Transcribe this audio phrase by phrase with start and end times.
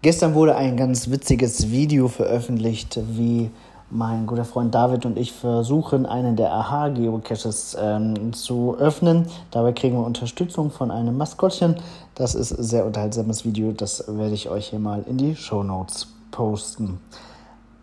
[0.00, 3.50] Gestern wurde ein ganz witziges Video veröffentlicht, wie
[3.90, 9.26] mein guter Freund David und ich versuchen, einen der AHA-Geocaches ähm, zu öffnen.
[9.50, 11.76] Dabei kriegen wir Unterstützung von einem Maskottchen.
[12.14, 13.72] Das ist ein sehr unterhaltsames Video.
[13.72, 17.00] Das werde ich euch hier mal in die Show Notes posten.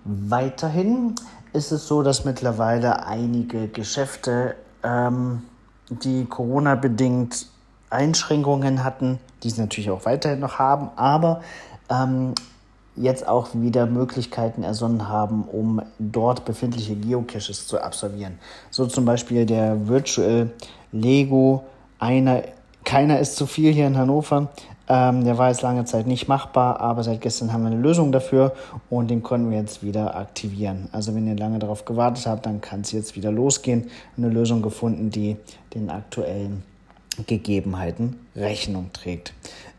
[0.05, 1.15] Weiterhin
[1.51, 5.41] ist es so, dass mittlerweile einige Geschäfte, ähm,
[5.89, 7.47] die Corona-bedingt
[7.89, 11.41] Einschränkungen hatten, die sie natürlich auch weiterhin noch haben, aber
[11.89, 12.33] ähm,
[12.95, 18.39] jetzt auch wieder Möglichkeiten ersonnen haben, um dort befindliche Geocaches zu absolvieren.
[18.71, 20.51] So zum Beispiel der Virtual
[20.91, 21.63] Lego
[21.99, 22.43] einer,
[22.83, 24.49] keiner ist zu viel hier in Hannover.
[24.87, 28.11] Ähm, der war jetzt lange Zeit nicht machbar, aber seit gestern haben wir eine Lösung
[28.11, 28.53] dafür
[28.89, 30.89] und den konnten wir jetzt wieder aktivieren.
[30.91, 33.89] Also wenn ihr lange darauf gewartet habt, dann kann es jetzt wieder losgehen.
[34.15, 35.37] Eine Lösung gefunden, die
[35.73, 36.63] den aktuellen
[37.25, 39.33] Gegebenheiten Rechnung trägt.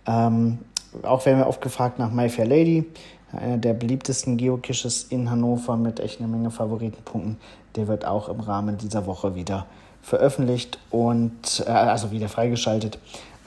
[0.06, 0.58] Ähm,
[1.02, 2.84] auch werden wir oft gefragt nach My Fair Lady,
[3.32, 7.38] einer der beliebtesten Geocaches in Hannover mit echt einer Menge Favoritenpunkten.
[7.74, 9.66] Der wird auch im Rahmen dieser Woche wieder
[10.02, 12.98] veröffentlicht und äh, also wieder freigeschaltet.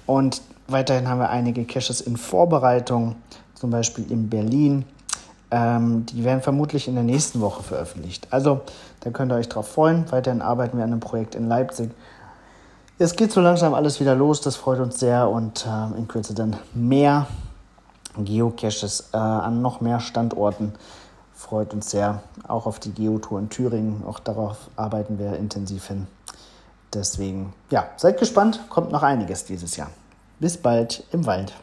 [0.05, 3.15] Und weiterhin haben wir einige Caches in Vorbereitung,
[3.55, 4.85] zum Beispiel in Berlin.
[5.51, 8.27] Ähm, die werden vermutlich in der nächsten Woche veröffentlicht.
[8.29, 8.61] Also
[8.99, 10.11] da könnt ihr euch drauf freuen.
[10.11, 11.89] Weiterhin arbeiten wir an einem Projekt in Leipzig.
[13.01, 16.33] Es geht so langsam alles wieder los, das freut uns sehr und äh, in Kürze
[16.33, 17.27] dann mehr
[18.17, 20.73] Geocaches äh, an noch mehr Standorten.
[21.33, 24.03] Freut uns sehr, auch auf die Geotour in Thüringen.
[24.05, 26.07] Auch darauf arbeiten wir intensiv hin.
[26.93, 29.91] Deswegen, ja, seid gespannt, kommt noch einiges dieses Jahr.
[30.41, 31.53] Bis bald im Wald.